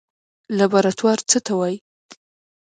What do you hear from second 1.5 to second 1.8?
وایي؟